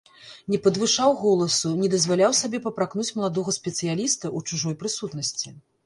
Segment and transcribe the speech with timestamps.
[0.53, 5.59] Не падвышаў голасу, не дазваляў сабе папракнуць маладога спецыяліста ў чужой прысутнасці.